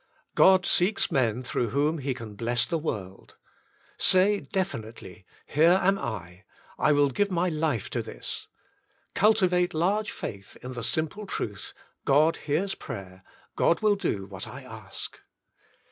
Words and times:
God 0.33 0.65
seeks 0.65 1.11
men 1.11 1.43
through 1.43 1.69
whom 1.69 1.99
He 1.99 2.15
can 2.15 2.33
bless 2.33 2.65
the 2.65 2.79
world. 2.79 3.35
Say 3.99 4.39
definitely. 4.39 5.27
Here 5.45 5.79
am 5.79 5.99
I: 5.99 6.43
I 6.79 6.91
will 6.91 7.11
give 7.11 7.29
my 7.29 7.51
Moses, 7.51 7.59
the 7.59 7.65
Man 7.65 7.65
of 7.65 7.65
Prayer 7.65 7.69
31 7.69 7.69
life 7.69 7.89
to 7.91 8.01
this. 8.23 8.47
Cultivate 9.13 9.73
large 9.75 10.11
faith 10.11 10.57
in 10.63 10.73
the 10.73 10.83
simple 10.83 11.27
truth: 11.27 11.73
God 12.05 12.37
hears 12.37 12.73
prayer; 12.73 13.21
God 13.55 13.81
will 13.81 13.95
do 13.95 14.25
what 14.25 14.47
I 14.47 14.63
ask. 14.63 15.19